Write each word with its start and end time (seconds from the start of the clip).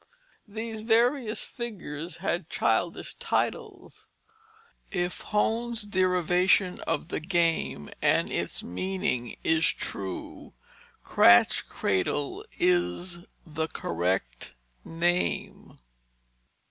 These 0.47 0.81
various 0.81 1.45
figures 1.45 2.17
had 2.25 2.49
childish 2.49 3.13
titles. 3.19 4.07
If 4.89 5.21
Hone's 5.25 5.83
derivation 5.83 6.79
of 6.87 7.09
the 7.09 7.19
game 7.19 7.87
and 8.01 8.31
its 8.31 8.63
meaning 8.63 9.35
is 9.43 9.67
true, 9.67 10.53
cratch 11.05 11.67
cradle 11.67 12.43
is 12.57 13.19
the 13.45 13.67
correct 13.67 14.55
name. 14.83 15.77